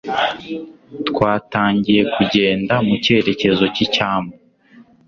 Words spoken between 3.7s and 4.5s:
cy'icyambu.